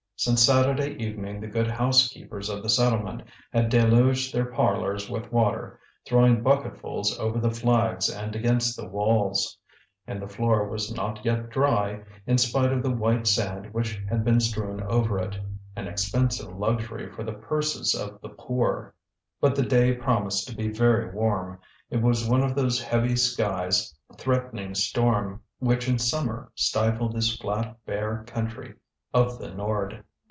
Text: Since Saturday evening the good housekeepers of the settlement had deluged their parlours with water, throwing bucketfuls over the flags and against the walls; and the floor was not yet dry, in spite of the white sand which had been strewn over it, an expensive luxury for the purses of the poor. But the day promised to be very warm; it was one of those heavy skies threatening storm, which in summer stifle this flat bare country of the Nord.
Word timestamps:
Since 0.17 0.43
Saturday 0.45 0.95
evening 1.03 1.41
the 1.41 1.47
good 1.47 1.67
housekeepers 1.71 2.47
of 2.47 2.61
the 2.61 2.69
settlement 2.69 3.23
had 3.51 3.69
deluged 3.69 4.31
their 4.31 4.45
parlours 4.45 5.09
with 5.09 5.31
water, 5.31 5.79
throwing 6.05 6.43
bucketfuls 6.43 7.17
over 7.17 7.39
the 7.39 7.49
flags 7.49 8.07
and 8.07 8.35
against 8.35 8.77
the 8.77 8.87
walls; 8.87 9.57
and 10.05 10.21
the 10.21 10.27
floor 10.27 10.69
was 10.69 10.93
not 10.95 11.25
yet 11.25 11.49
dry, 11.49 12.03
in 12.27 12.37
spite 12.37 12.71
of 12.71 12.83
the 12.83 12.91
white 12.93 13.25
sand 13.25 13.73
which 13.73 13.99
had 14.07 14.23
been 14.23 14.39
strewn 14.39 14.83
over 14.83 15.17
it, 15.17 15.39
an 15.75 15.87
expensive 15.87 16.55
luxury 16.55 17.09
for 17.11 17.23
the 17.23 17.33
purses 17.33 17.95
of 17.95 18.21
the 18.21 18.29
poor. 18.29 18.93
But 19.39 19.55
the 19.55 19.63
day 19.65 19.93
promised 19.95 20.47
to 20.49 20.55
be 20.55 20.67
very 20.69 21.09
warm; 21.09 21.57
it 21.89 21.97
was 21.99 22.29
one 22.29 22.43
of 22.43 22.53
those 22.53 22.79
heavy 22.79 23.15
skies 23.15 23.91
threatening 24.19 24.75
storm, 24.75 25.41
which 25.57 25.89
in 25.89 25.97
summer 25.97 26.51
stifle 26.53 27.09
this 27.09 27.35
flat 27.37 27.75
bare 27.87 28.23
country 28.27 28.75
of 29.15 29.39
the 29.39 29.49
Nord. 29.49 30.03